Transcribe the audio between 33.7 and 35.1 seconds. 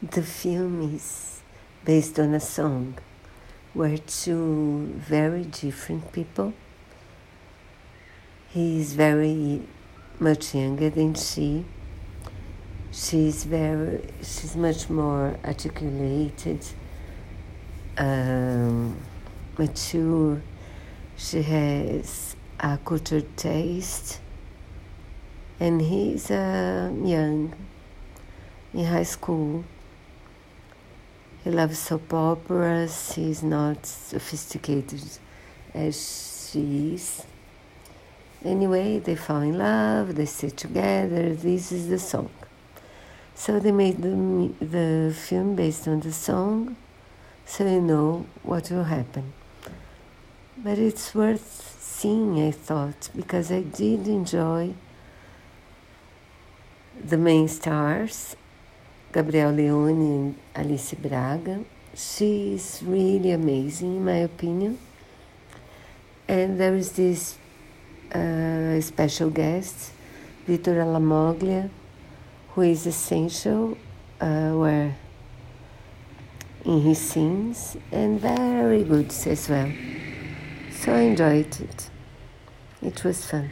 sophisticated